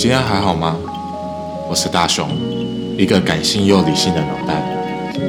[0.00, 0.78] 今天还好吗？
[1.68, 2.26] 我是大雄，
[2.96, 4.62] 一个感性又理性的脑袋。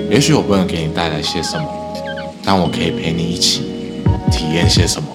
[0.10, 1.68] 也许我不能给你带来些什么，
[2.42, 3.64] 但我可以陪你一起
[4.32, 5.10] 体验些什么。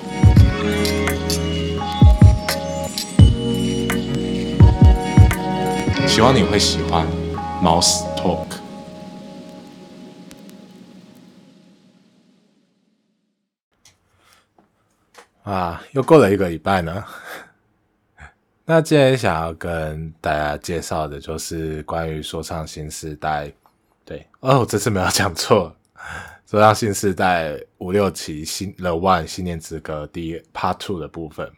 [6.07, 7.07] 希望你会喜欢
[7.63, 8.45] Mouse Talk。
[15.45, 17.03] 啊，又过了一个礼拜呢。
[18.69, 23.53] 那今天想要跟大家介绍的就是关于说唱新时代，
[24.05, 25.73] 对哦，我这次没有讲错，
[26.51, 31.49] 说唱新时代五六期新 The One 新年之歌第一 Part Two 的部分。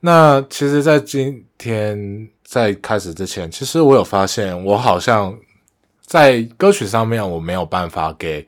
[0.00, 5.34] 那其实，在今天在开始之前，其实我有发现，我好像
[6.02, 8.46] 在歌曲上面我没有办法给，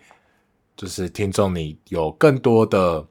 [0.77, 3.07] 就是听众你有更多的。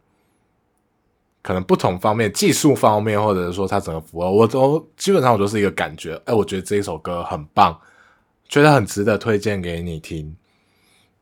[1.46, 7.80] 可能不同方面，技术方面，或者是说它整个符合，我都基本上我都是一个感觉，哎，我觉得这一首歌很棒，
[8.50, 10.36] 觉得很值得推荐给你听。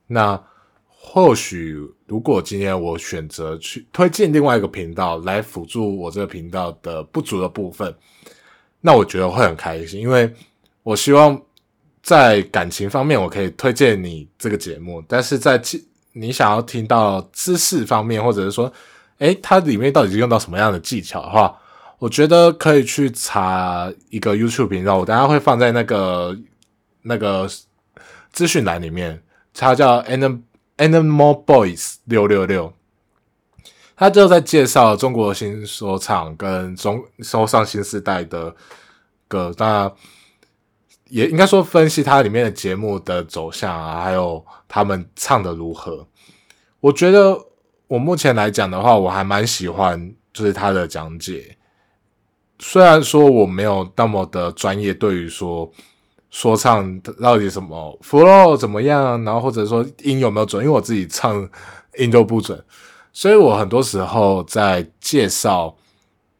[0.07, 0.41] 那
[0.87, 7.93] 或许如果今天我选择去推荐另外一个频道来辅助我这个频道的不足的部分，
[8.79, 10.33] 那我觉得会很开心，因为
[10.83, 11.37] 我希望
[12.01, 15.61] 在感情方面我可以推荐你这个节目，但是在
[16.13, 18.71] 你想要听到知识方面，或者是说。
[19.19, 21.57] 哎，它里面到底是用到什么样的技巧的话，
[21.99, 26.37] 我觉得可以去查一个 YouTube 频道，我等下会放在那个
[27.03, 27.47] 那个
[28.31, 29.23] 资讯栏里面。
[29.53, 30.41] 它叫 Anim
[30.77, 32.73] Animal Boys 六六六，
[33.95, 38.55] 他就在介绍中国新说唱跟中说唱新时代的
[39.27, 39.89] 歌，那
[41.09, 46.07] 也应该说分析它里面的节目的走向啊，还有他们唱的如何。
[46.81, 47.52] 我觉得。
[47.93, 51.55] 我目前来讲的话，我还蛮喜欢就是他的讲解。
[52.57, 55.71] 虽然说我没有那么的专业，对于说
[56.31, 61.47] 说唱到底什么 flow 怎么样，然后或者说音有没有准，因为我自己唱
[61.99, 62.59] 音都不准，
[63.11, 65.75] 所以我很多时候在介绍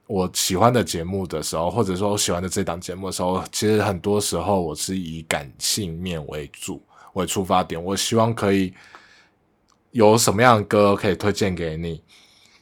[0.08, 6.82] 我喜欢的节目的时候，或者说我喜欢的这档节目的时候，其实很多时候我是以感性面为主
[7.14, 8.74] 为出发点，我希望可以。
[9.94, 12.02] 有什么样的歌可以推荐给你？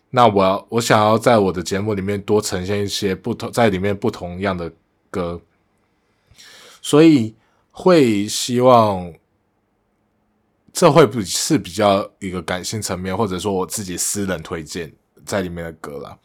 [0.10, 4.70] 那我我想要在我的节目里面多呈现一些不同，在里面不同样的
[5.10, 5.40] 歌，
[6.82, 7.34] 所以
[7.72, 9.14] 会希望
[10.74, 14.92] 这会不是比较一个感性层面，或者说我自己私人推荐
[15.26, 16.20] 在里面的歌了。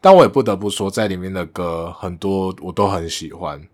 [0.00, 3.64] 但我也不得不说，在里面的歌很多我都很喜欢，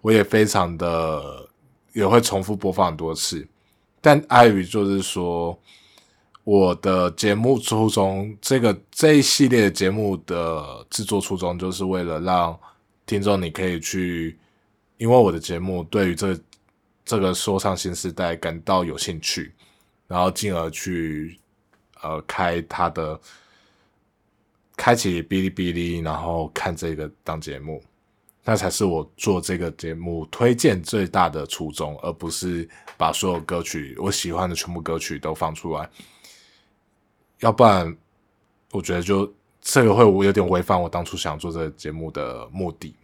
[0.00, 1.48] 我也非常的
[1.92, 3.46] 也会重复播放很多次，
[4.00, 5.56] 但碍于就是说。
[6.44, 12.58] 我的节目初衷，这个这一系列节目的制作初衷，就是为了让
[13.06, 14.38] 听众你可以去，
[14.98, 16.38] 因为我的节目对于这
[17.02, 19.54] 这个说唱新时代感到有兴趣，
[20.06, 21.40] 然后进而去
[22.02, 23.18] 呃开他的
[24.76, 27.82] 开启哔哩哔哩，然后看这个当节目，
[28.44, 32.68] 那才是我做这个节目推荐最大的初衷，而不是
[32.98, 35.88] 把所有歌曲我喜欢的全部歌曲都放出来。
[37.44, 37.94] 要不然，
[38.72, 42.96] 我觉得就这个会我有点违反我当初想做这个节目的目的。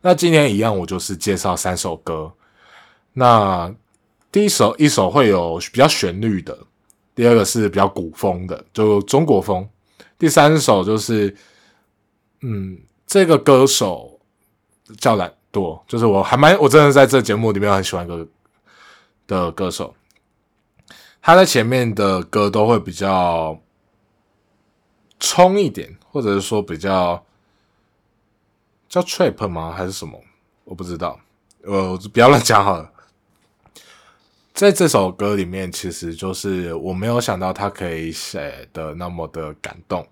[0.00, 2.32] 那今天一样，我就是介绍三首歌。
[3.12, 3.70] 那
[4.32, 6.58] 第一首一首会有比较旋律的，
[7.14, 9.68] 第二个是比较古风的，就中国风。
[10.18, 11.36] 第三首就是，
[12.40, 14.18] 嗯，这个歌手
[14.96, 18.26] 叫懒惰，就是我还蛮我真的在这节目里面很喜欢个
[19.26, 19.94] 的歌手。
[21.24, 23.56] 他在前面的歌都会比较
[25.20, 27.24] 冲一点，或者是说比较
[28.88, 29.70] 叫 trap 吗？
[29.70, 30.20] 还是什么？
[30.64, 31.20] 我不知道。
[31.62, 32.90] 呃，不要乱讲好了。
[34.52, 40.04] 在这首歌里面，其实就是我没有想到他可以写的那么的感动。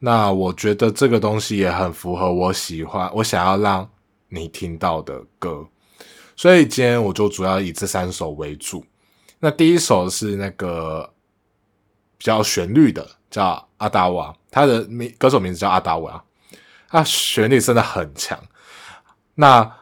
[0.00, 3.88] 那我觉得这个东西也很符合我喜欢、我想要让
[4.30, 5.68] 你听到的歌。
[6.34, 8.84] 所以今天我就主要以这三首为主。
[9.42, 11.14] 那第一首是那个
[12.18, 16.22] 比较旋律的，叫阿达瓦，他的名歌手名字叫阿达瓦，
[16.90, 18.38] 他旋律真的很强。
[19.36, 19.76] 那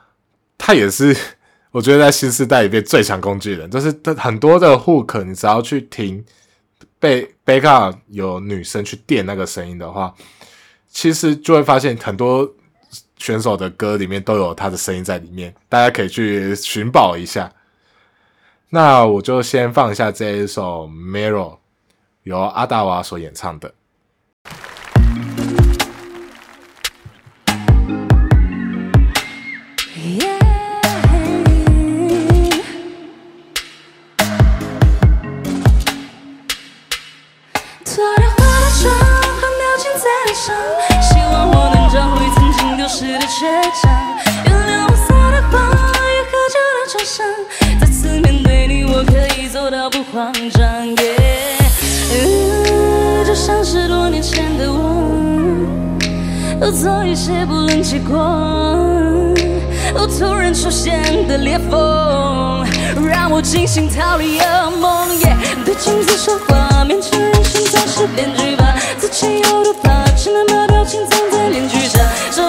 [0.56, 1.16] 他也是
[1.72, 6.25] 我觉得在新时代里面最强工具人，就是他很多的 hook，你只要去听
[7.00, 10.14] 被 backup 有女生去垫那个声音的话，
[10.88, 12.49] 其实就会发现很多
[13.16, 17.52] 选手的歌里面都有他的声音在里面，大家可以去寻宝一下。
[18.70, 21.53] 那我就先放一下这一首《Mirror》，
[22.25, 23.73] 由阿达娃所演唱的。
[39.41, 40.06] 和表情在，
[41.00, 44.18] 希望我能找回曾经丢失的倔强。
[49.69, 50.97] 做到不慌张。
[53.26, 58.15] 就像是多年前的我，做一些不论结果。
[60.19, 62.65] 突然出现的裂缝，
[63.06, 65.15] 让我惊醒逃离噩梦。
[65.19, 65.37] 耶
[65.67, 71.38] 对镜子说话，面前人生总是编剧吧，自己有多怕，只能把表情藏在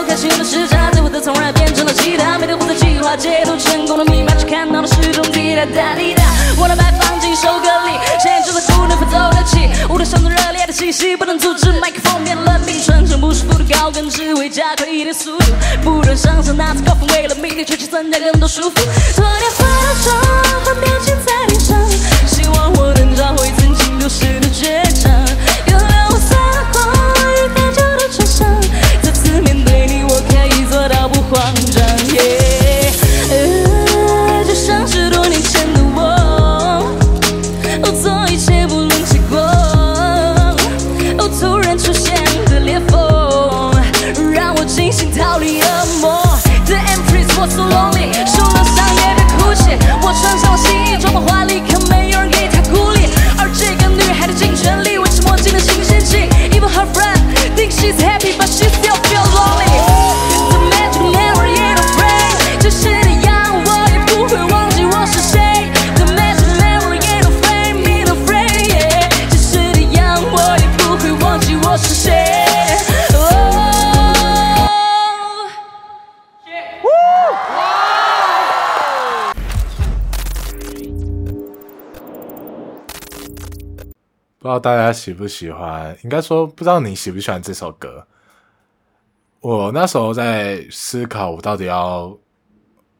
[0.03, 6.23] 开启了时差，在我的从来变成了其他，没得我的计划，解读成功的密码，只看到的是钟滴答答滴答。
[6.57, 15.45] 我的麦放进首歌里，现在就在不能飞走的气，舞台上的热烈的气息不能阻止，麦克风变冷冰，全程不舒服的高跟，只为加快一点速度，
[15.83, 18.75] 不断上升，拿着高峰，为了明天却去增加更多束缚。
[19.15, 19.65] 脱掉化
[20.03, 20.15] 妆，
[20.65, 21.15] 换表情
[84.59, 88.05] 大家喜不喜欢，应该说不知道你喜不喜欢这首歌。
[89.39, 92.17] 我那时候在思考我到底要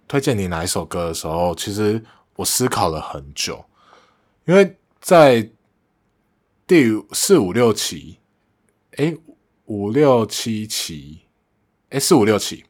[0.08, 2.02] 推荐你哪一首歌的时候，其实
[2.36, 3.66] 我思考了很久，
[4.46, 5.50] 因为在
[6.66, 8.18] 第四五六期，
[8.98, 9.18] 诶，
[9.66, 11.22] 五六七期，
[11.90, 12.64] 诶，四五六期，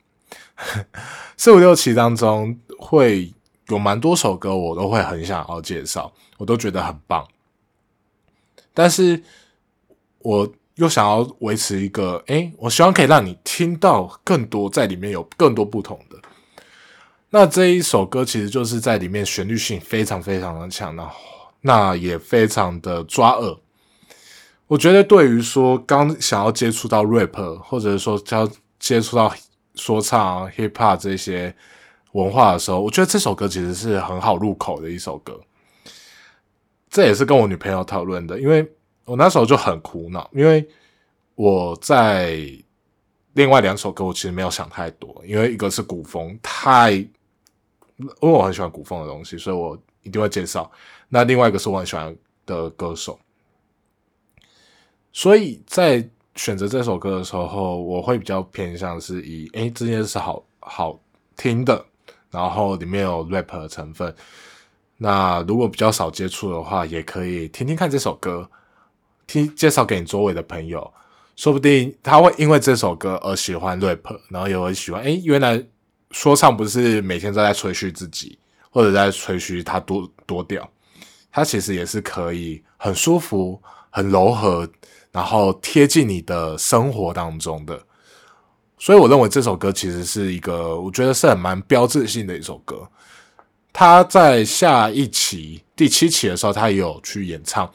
[1.37, 3.31] 四五六期当中会
[3.67, 7.27] 有蛮多首歌，我都会很想要介绍，我都觉得很棒。
[8.79, 9.21] 但是
[10.19, 16.17] 我又想要维持一个，诶，我希望可以让你听到更多，在里面有更多不同的。
[17.31, 21.13] 那这一首歌其实就是在里面旋律性非常非常的强，然后
[21.59, 23.57] 那也非常的抓耳。
[24.67, 28.49] 我觉得对于说刚想要接触到 rap，或者说要
[28.79, 29.35] 接触到
[29.75, 31.53] 说唱、hip hop 这些
[32.13, 35.37] 文化的时候，我觉得这首歌其实是很好入口的一首歌。
[36.89, 38.67] 这也是跟我女朋友讨论的，因为
[39.05, 40.67] 我那时候就很苦恼，因为
[41.35, 42.39] 我在
[43.33, 47.07] 另外两首歌我其实没有想太多，因为一个是古风，太因
[48.21, 50.69] 为我很喜欢古风的东西，所以我一定会介绍。
[51.07, 53.19] 那另外一个是我很喜欢的歌手，
[55.11, 60.99] 所以在选择这首歌的时候，我会比较偏向是以诶这件事好好
[61.35, 61.85] 听的，
[62.31, 64.15] 然后里面有 rap 的成分。
[65.01, 68.49] 那如果比较少接触的话，也可以听听看这首歌，
[69.25, 70.93] 听介绍给你周围的朋友，
[71.37, 75.01] 说不定他会因为这首歌而喜欢 rap，然后也会喜欢。
[75.03, 75.63] 诶，原来
[76.11, 78.37] 说唱不是每天都在吹嘘自己，
[78.69, 80.69] 或者在吹嘘他多多屌，
[81.31, 84.69] 他其实也是可以很舒服、很柔和，
[85.13, 87.81] 然后贴近你的生活当中的。
[88.77, 92.85] 所以我认为这首歌其实是一个，我觉得是很蛮标志性的一首歌。
[93.71, 97.71] 他在下一期第七期的时候，他也有去演唱，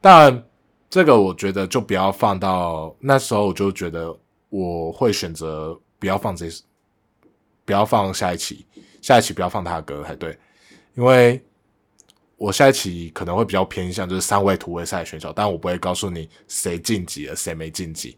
[0.00, 0.44] 但
[0.90, 4.14] 这个我觉得就不要放到那时候，我就觉得
[4.48, 6.46] 我会选择不要放这，
[7.64, 8.66] 不要放下一期，
[9.00, 10.38] 下一期不要放他的歌才对，
[10.94, 11.42] 因为
[12.36, 18.16] 我下一期可能会比较偏向就是三位突围赛选手，但我不会告诉你谁晋级了，谁没晋级。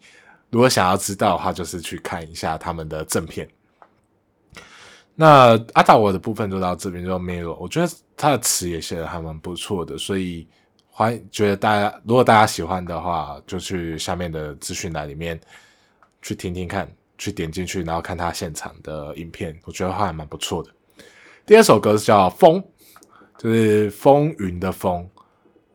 [0.50, 3.49] 如果想要知道的话，就是去看一下他们的正片。
[5.20, 10.46] 那阿达我的部分就到这边就没有，我觉得他的词也写的还蛮不错的，所以
[10.92, 15.37] 欢觉得大家如果大家喜欢的话，就去下面的资讯栏里面
[16.22, 20.70] 去听听看，去点进去，然后看他现场的影片，我觉得还蛮不错的。
[21.44, 22.62] 第二首歌是叫《风》，
[23.38, 25.04] 就是风云的风，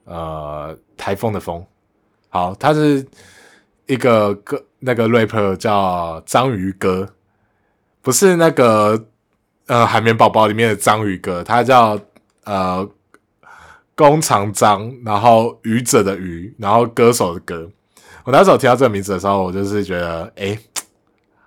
[0.05, 1.61] 呃，台风的风。
[2.29, 3.05] 好，他是
[3.87, 7.05] 一个歌，那个 rapper 叫章鱼哥，
[8.01, 9.05] 不是那个。
[9.67, 11.97] 呃，海绵宝宝里面的章鱼哥，他叫
[12.43, 12.87] 呃
[13.95, 17.69] 弓长张，然后愚者的愚，然后歌手的歌。
[18.25, 20.57] 我那时候听到这个名字的时候，我就是觉得，哎，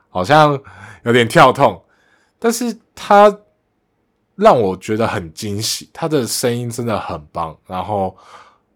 [0.08, 0.58] 好像
[1.04, 1.82] 有点跳痛。
[2.38, 3.35] 但是他
[4.35, 7.56] 让我觉得很惊喜，他的声音真的很棒。
[7.66, 8.16] 然后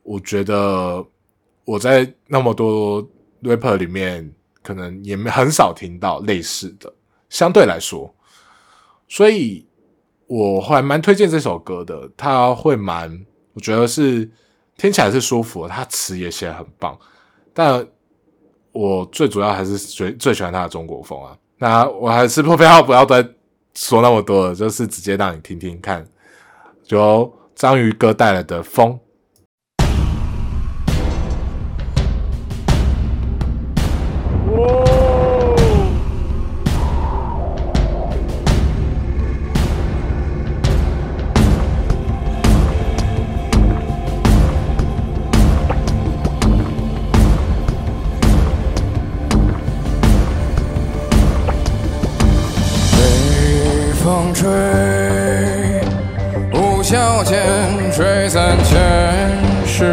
[0.03, 1.05] 我觉得
[1.65, 3.07] 我在那么多
[3.43, 4.31] rapper 里面，
[4.63, 6.93] 可能也没很少听到类似的，
[7.29, 8.13] 相对来说，
[9.11, 9.67] 所以
[10.29, 12.09] 我还蛮推荐这首歌的。
[12.17, 14.31] 它会蛮，我觉得是
[14.79, 16.97] 听起来是舒服的，他词也写得很棒。
[17.53, 17.85] 但
[18.71, 21.37] 我最主要还是最最喜欢它的中国风啊。
[21.59, 23.29] 那我还是不要不要再
[23.75, 26.07] 说那么多了，就是直接让你听听看，
[26.85, 28.99] 就章鱼哥带来的风。
[58.51, 58.75] 眼前
[59.65, 59.85] 世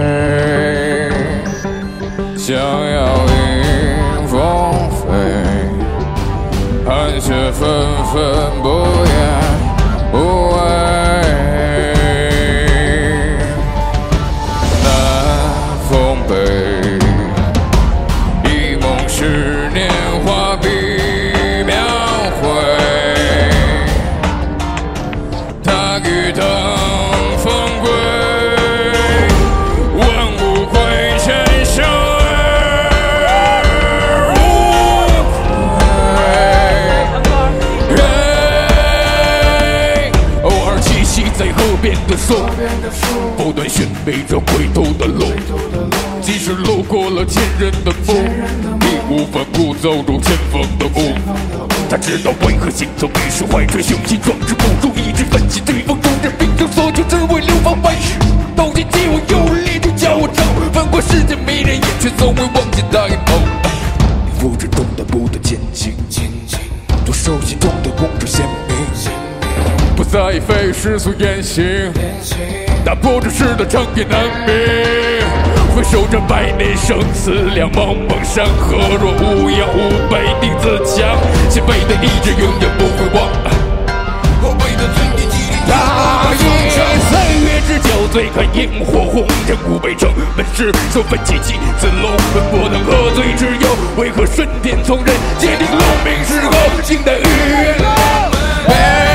[0.00, 1.12] 泪，
[2.38, 4.38] 想要迎风
[4.96, 5.04] 飞，
[6.86, 7.68] 寒雪纷
[8.10, 8.16] 纷
[8.62, 8.66] 不
[43.36, 45.26] 不断寻觅着归途的路。
[46.20, 51.14] 即使路过了千人的风，义无反顾走入前方的雾。
[51.88, 58.18] 他知道为何行走必是怀着雄心壮志，不住一直奋起对风中人，拼尽所求，只为流芳百世。
[58.54, 60.42] 斗尽既往有力，就叫我走，
[60.72, 63.38] 翻过世间迷人眼，却从未忘记那一头。
[64.38, 65.94] 复制中的不断前进，
[67.06, 68.77] 做手心中的梦着鲜明。
[69.98, 71.92] 不再意非世俗言行，
[72.84, 74.54] 打破这世的长夜难明。
[75.74, 81.18] 回首这百年生死两茫茫山河，若无恙无悲定自强，
[81.50, 83.26] 前辈的意志永远不会忘。
[84.40, 86.38] 后辈的尊严激励他一
[86.70, 86.78] 生
[87.10, 95.06] 岁月之酒醉，看萤火红尘无北城本是受分几起自龙本不能喝醉之忧，为何顺天从人
[95.40, 97.24] 界定龙鸣时候，静待雨
[98.64, 99.07] 北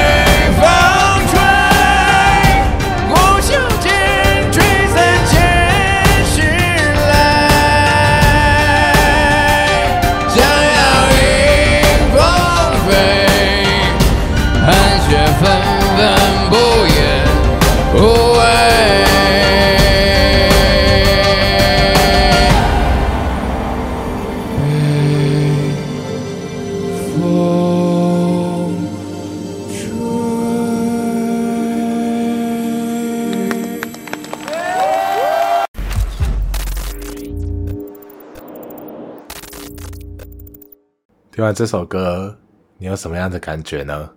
[41.34, 42.38] 听完这首歌，
[42.78, 44.08] 你有什么样的感觉呢？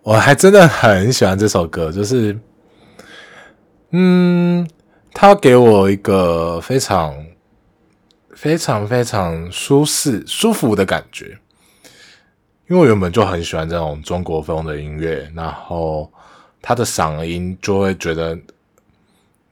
[0.00, 2.40] 我还真的很喜欢这首歌，就是，
[3.90, 4.66] 嗯，
[5.12, 7.14] 它给我一个非常、
[8.34, 11.38] 非常、非常舒适、舒服的感觉。
[12.70, 16.10] 因为我原本就很喜欢这种中国风的音乐，然后
[16.62, 18.34] 他的嗓音就会觉得，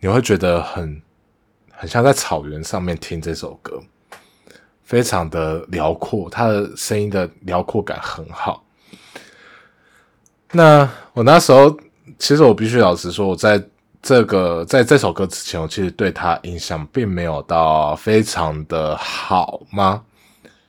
[0.00, 1.02] 你会觉得很
[1.71, 3.78] 很像在草原上面听这首歌。
[4.88, 8.64] 非常的辽阔，他的声音的辽阔感很好。
[10.50, 11.76] 那我那时候，
[12.18, 13.62] 其实我必须老实说，我在
[14.00, 20.02] 这个在这首歌之前，我其实对他印象并没有到非常的好吗？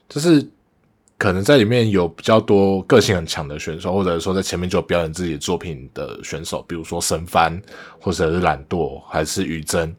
[0.06, 0.46] 就是
[1.16, 7.58] 可能在里面有比较多个性很强的选手，或者说在前面就表演自己作品的选手，比如说神帆，
[7.98, 9.96] 或者是懒惰，还是于真，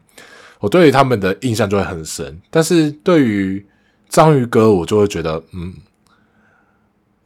[0.60, 2.40] 我对于他们的印象就会很深。
[2.50, 3.66] 但是对于
[4.12, 5.72] 章鱼哥，我就会觉得，嗯，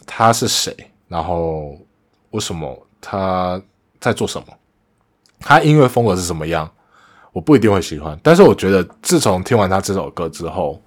[0.06, 0.72] 他是谁？
[1.08, 1.76] 然后
[2.30, 3.60] 为什么他
[3.98, 4.46] 在做什么？
[5.40, 6.70] 他音乐风格是什么样？
[7.32, 8.16] 我不一定会喜欢。
[8.22, 10.80] 但是我觉得，自从听完他这首歌之后，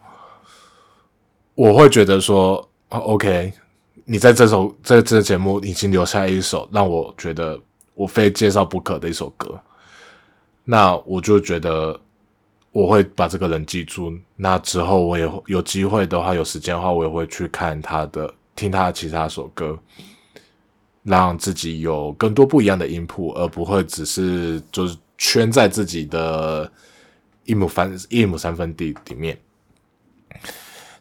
[1.54, 3.52] 我会觉得说、，OK，
[4.06, 7.60] 你在这首在这节目已经留下一首让我觉得
[7.94, 9.60] 我非介绍不可的一首歌，
[10.64, 12.00] 那我就觉得
[12.72, 14.14] 我会把这个人记住。
[14.36, 19.78] 那之后我也有机会的话，有时间的话，我也会去看他的，听他的其他首歌。
[21.02, 26.70] 让自己有更多不一样的音谱，而不会只是就是圈在自己的
[27.46, 29.36] 一亩三一亩三分地里面。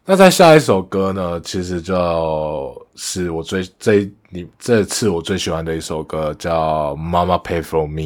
[0.04, 8.02] 那在下一首歌呢，其实就是我最这你这次我最喜欢的一首歌，叫《Mama Pay for Me》，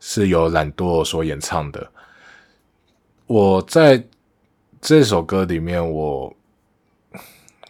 [0.00, 1.86] 是由懒惰所演唱的。
[3.26, 4.02] 我在
[4.80, 6.34] 这首歌里面，我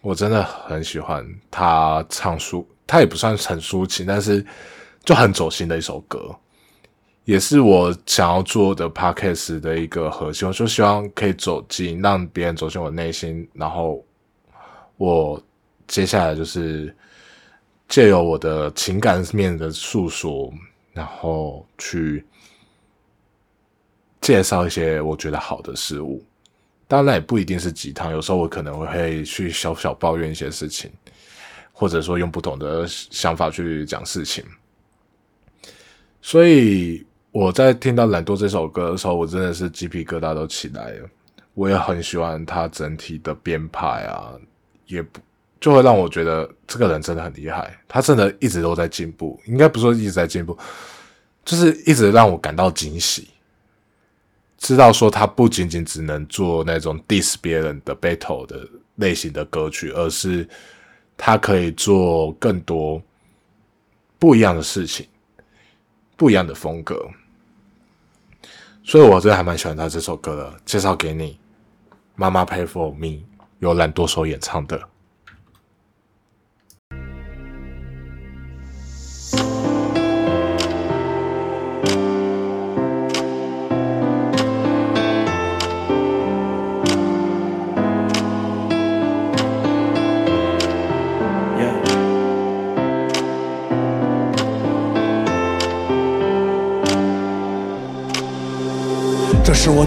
[0.01, 4.45] 我真的很喜欢他唱抒，他也不算很抒情，但是
[5.05, 6.35] 就很走心的一首歌，
[7.25, 10.49] 也是我想要做的 podcast 的一个核心。
[10.49, 14.05] 我就希望可以走进，让别人走进我内心，然后
[14.97, 15.41] 我
[15.87, 16.95] 接下来就是
[17.89, 20.53] 借由我的情感面的诉说，
[20.93, 22.25] 然后去
[24.23, 26.25] 介绍一些我觉得好的事物。
[26.89, 30.91] 当然也不一定是鸡汤，有时候我可能会去小小抱怨一些事情，
[31.73, 34.45] 或者说用不同的想法去讲事情。
[36.21, 41.09] 所以我在听到《懒惰》这首歌的时候，我真的是鸡皮疙瘩都起来了。
[41.55, 44.33] 我也很喜欢他整体的编排啊，
[44.87, 45.19] 也不
[45.61, 47.75] 就会让我觉得这个人真的很厉害。
[47.89, 50.57] 他真的一直都在进步，应该不说一直在进步，
[51.45, 53.29] 就是一直让我感到惊喜。
[54.63, 58.65] 知道说他不仅仅只能做那种 diss 别人的 battle 的
[58.95, 60.49] 类型的歌曲，而是
[61.17, 63.03] 他可以做更多
[64.21, 65.05] 不一样的事情，
[66.17, 67.05] 不一样的风格。
[68.85, 70.61] 所以我真的还蛮喜欢他这首歌的。
[70.65, 71.33] 介绍给你，
[72.15, 73.07] 《妈妈 Pay for Me》
[73.59, 74.81] 由懒惰手演唱的。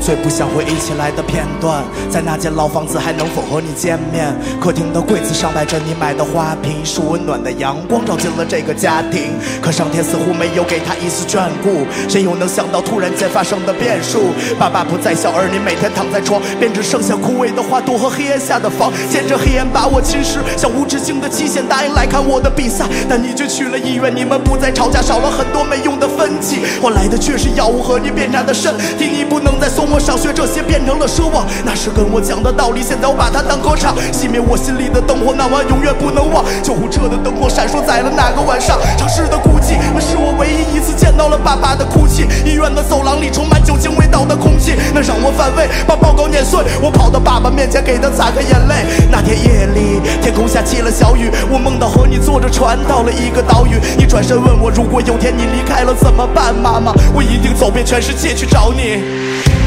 [0.05, 4.31] 最不想回忆起来的片段，在那间老房子还能否和你见面？
[4.61, 9.33] 客厅的柜子上摆着你买的花瓶，是温暖的阳光照进了这个家庭。
[9.59, 14.25] 可上天似乎没有给他一丝眷顾，谁又能想到突然间发生的变数？
[14.59, 19.27] 爸爸不再笑，而你每天躺在床边，只剩下枯萎的花朵和黑暗下的房间。
[19.27, 24.15] 这黑暗把我侵蚀，像无止境的期限，答应来看我的比赛，但你却去了医院。
[24.15, 29.09] 你们不再吵架，少了很多没用的分歧，换来的却是药物和你变差的身体。
[29.15, 31.47] 你不能再送我上学，这些变成了奢望。
[31.63, 36.43] 那是跟我讲的道理，现在我把它当歌唱，熄灭我心里的灯火，那晚永远不能忘。
[36.62, 42.27] 救护车的灯光闪烁在了那个晚上，城市的孤寂，那是我唯一一次见到了爸爸的哭泣。
[42.43, 46.60] 医院的走廊里充满酒精味道的空气，那让我反胃，把报告碾碎。
[46.84, 48.84] 我跑到爸爸面前，给他擦干眼泪。
[49.10, 53.79] 那天夜里，天空下起了小雨，我梦到和你坐着船到了一个岛屿。
[53.97, 56.53] 你转身问我，如果有天你离开了怎么办？
[56.53, 59.63] 妈妈，我一定走遍全世界去找你。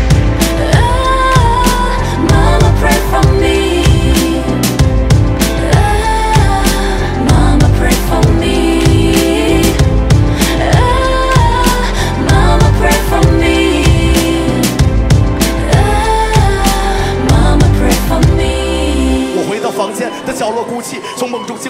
[0.61, 0.98] I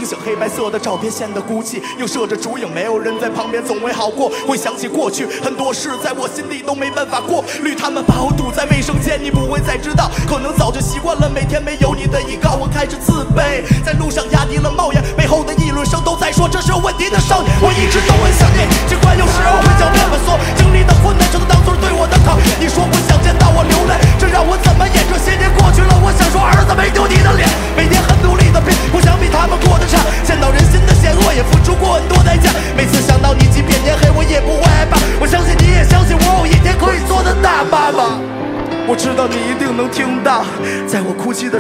[0.09, 4.31] 醒，黑白色的照片显得孤寂，映射着烛影，没有人在旁边，总会好过。
[4.47, 7.45] 会想起过去，很多事在我心里都没办法过。
[7.63, 18.65] 滤，他们把我堵在卫生间，你不会再知道，可能早就习惯了每天没有你的依靠，我开始自卑，在路上压低了帽檐，背后的议论声都在说这是有问题的少年，我一直都很想你，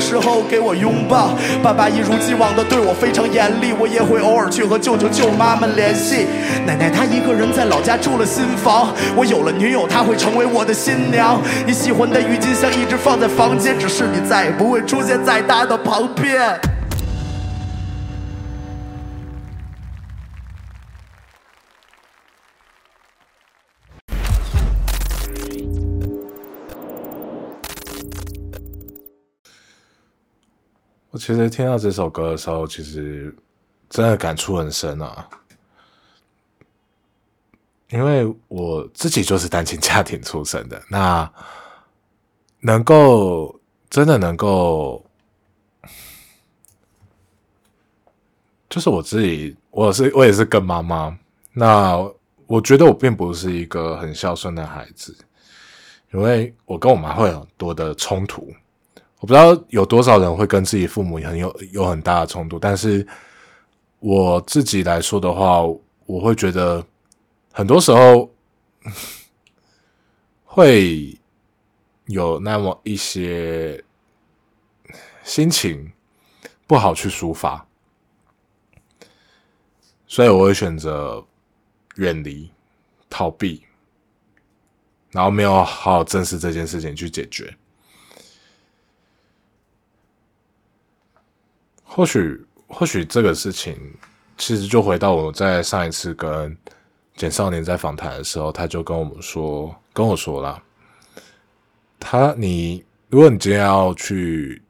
[0.09, 1.37] 时候给我拥抱。
[1.62, 6.27] 爸爸一如既往的对我非常严厉，我也会偶尔去和舅舅舅妈们联系。
[6.64, 11.38] 奶奶她一个人在老家住了新房，我有了女友，她会成为我的新娘。
[11.66, 16.59] 你喜欢的郁金香一直放在房间，只是你再也不会出现在她的旁边。
[31.19, 33.35] 其实听到这首歌的时候，其实
[33.91, 35.29] 真的感触很深啊，
[37.91, 41.31] 因为我自己就是单亲家庭出身的，那
[42.61, 45.05] 能够真的能够，
[48.71, 51.19] 就是我自己，我是我也是跟妈妈。
[51.53, 51.99] 那
[52.47, 55.17] 我觉得我并不是一个很孝顺的孩子，
[56.13, 58.55] 因为我跟我妈会有很多的冲突。
[59.21, 63.05] 我不知道有多少人会跟自己父母很有有很大的冲突，但是
[63.99, 65.61] 我自己来说的话，
[66.07, 66.87] 我会觉得
[67.53, 68.31] 很多时候
[70.45, 71.19] 会
[72.07, 73.83] 有那么一些
[75.25, 75.91] 心情
[76.69, 77.67] 不好去抒发，
[80.07, 81.27] 所以我会选择
[81.97, 82.49] 远离、
[83.11, 83.65] 逃避，
[85.11, 87.58] 然后没有好好正视这件事情去解决。
[91.90, 93.77] 或许，或许这个事情
[94.37, 96.57] 其实就回到我在上一次跟
[97.16, 100.62] 简少年在访谈的时候，他就跟我们说，跟我说了，
[101.98, 104.62] 他你如果你今天要去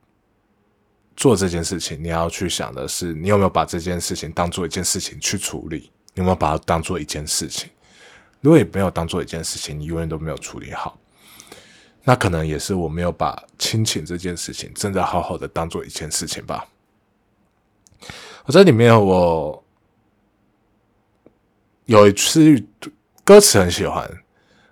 [1.16, 5.90] 做这件事情，你要去想的是，你有没有把这件事情当做一件事情去处理？
[6.14, 7.68] 你有没有把它当做一件事情？
[8.40, 10.96] 如果你没有当做一件事情，你永远都没有处理好，
[12.04, 16.64] 那可能也是我没有把亲情这件事情真的好好的当做一件事情吧。
[18.48, 19.62] 我在里面，我
[21.84, 22.66] 有一次
[23.22, 24.10] 歌词很喜欢，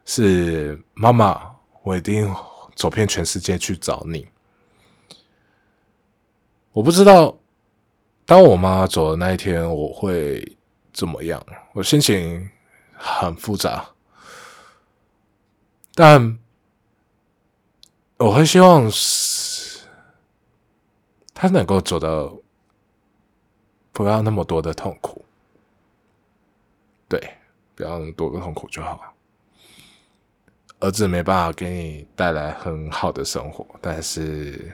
[0.06, 2.34] 是妈妈，我一定
[2.74, 4.26] 走遍全世界去找你。
[6.72, 7.36] 我不知道，
[8.24, 10.56] 当我妈走的那一天，我会
[10.94, 11.44] 怎么样？
[11.74, 12.48] 我心情
[12.94, 13.86] 很复杂，
[15.94, 16.38] 但
[18.16, 19.80] 我很希望是
[21.34, 22.34] 她能够走到。
[23.96, 25.24] 不要那么多的痛苦，
[27.08, 27.18] 对，
[27.74, 29.00] 不要那么多的痛苦就好。
[30.80, 34.70] 儿子没办法给你带来很好的生活，但是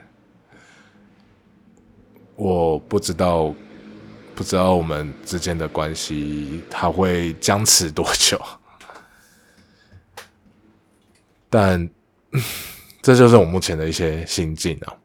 [2.35, 3.55] 我不知道，
[4.35, 8.45] 不知道我们之间的关系他会僵持多久，
[11.49, 11.89] 但
[13.01, 14.99] 这就是我目前的一些心境啊。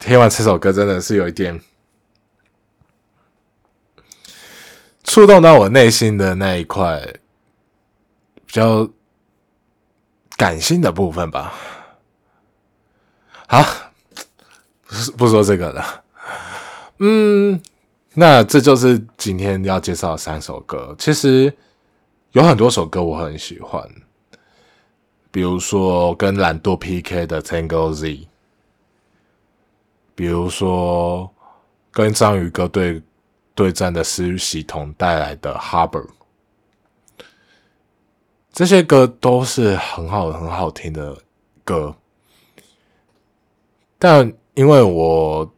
[0.00, 1.60] 听完这首歌，真的是有一点
[5.04, 7.00] 触动到我内心的那一块
[8.46, 8.88] 比较
[10.38, 11.52] 感性的部分吧。
[13.46, 13.62] 好，
[14.86, 16.04] 不是不说这个了。
[17.00, 17.60] 嗯，
[18.14, 20.96] 那这就是今天要介绍的三首歌。
[20.98, 21.54] 其实
[22.32, 23.86] 有很多首歌我很喜欢，
[25.30, 28.29] 比如说跟懒惰 PK 的 Tango Z。
[30.20, 31.34] 比如说，
[31.90, 33.02] 跟章鱼哥对
[33.54, 36.06] 对战的思域系统带来的《Harbor》，
[38.52, 41.16] 这些歌都是很好很好听的
[41.64, 41.96] 歌。
[43.98, 45.50] 但因为我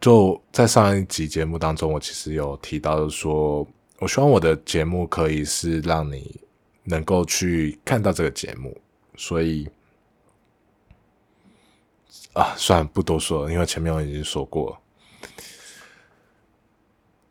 [0.00, 3.66] 就在上一集节目当中，我其实有提到说，
[3.98, 6.40] 我希望我的节目可以是让你
[6.84, 8.80] 能够去看到这个节目，
[9.16, 9.68] 所以。
[12.34, 14.78] 啊，算了，不多说了，因为前面我已经说过了。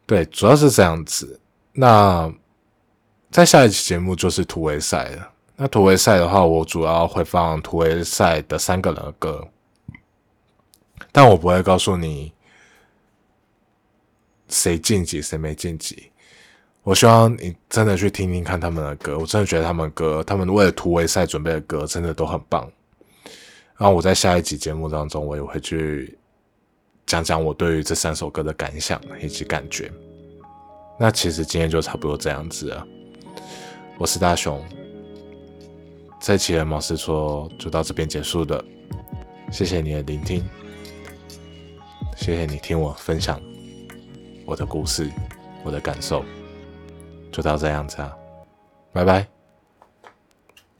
[0.06, 1.40] 对，主要是这样子。
[1.74, 2.34] 那
[3.30, 5.32] 在下一期节目就是突围赛了。
[5.56, 9.48] 那突围赛的话，我主要会放突围赛的三个人的歌，
[11.12, 12.32] 但我不会告诉你
[14.50, 16.12] 谁晋级，谁没晋级。
[16.84, 22.72] 我希望你真的去听听看他们的歌，我真的觉得他们歌，他们为了突围赛准备的歌，真的都很棒。
[23.78, 26.18] 然后我在下一集节目当中，我也会去
[27.06, 29.92] 讲讲我对于这三首歌的感想以及感觉。
[31.00, 32.88] 那其实今天就差不多这样子了。
[34.00, 34.64] 我是大雄，
[36.20, 38.64] 这期的毛师说就到这边结束的。
[39.52, 40.44] 谢谢你的聆听，
[42.16, 43.40] 谢谢你听我分享
[44.46, 45.10] 我的故事，
[45.64, 46.26] 我的感受，
[47.32, 48.18] 就到这样子啊，
[48.92, 49.37] 拜拜。